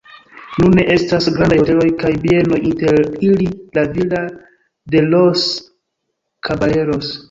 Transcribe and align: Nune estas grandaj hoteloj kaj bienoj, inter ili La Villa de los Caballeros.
Nune 0.61 0.85
estas 0.93 1.27
grandaj 1.35 1.59
hoteloj 1.63 1.85
kaj 2.05 2.11
bienoj, 2.25 2.59
inter 2.71 2.99
ili 3.31 3.53
La 3.79 3.87
Villa 3.95 4.27
de 4.97 5.09
los 5.15 5.49
Caballeros. 6.51 7.19